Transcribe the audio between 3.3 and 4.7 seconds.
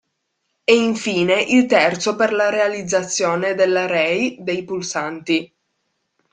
dell'array dei